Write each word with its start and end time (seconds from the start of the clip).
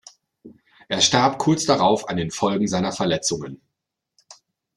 Er 0.87 0.99
starb 0.99 1.37
kurz 1.37 1.65
darauf 1.67 2.09
an 2.09 2.17
den 2.17 2.31
Folgen 2.31 2.67
seiner 2.67 2.91
Verletzungen. 2.91 3.61